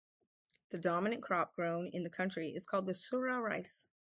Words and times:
The 0.71 0.79
dominant 0.79 1.21
crop 1.21 1.53
grown 1.55 1.89
in 1.89 2.01
the 2.01 2.09
country 2.09 2.55
is 2.55 2.65
called 2.65 2.87
the 2.87 2.95
Sura 2.95 3.39
rice. 3.39 3.85